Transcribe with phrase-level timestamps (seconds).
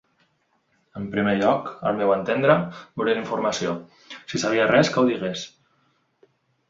[0.99, 2.55] En primer lloc, al meu entendre,
[3.01, 3.75] volien informació:
[4.33, 5.45] si sabia res, que ho digués.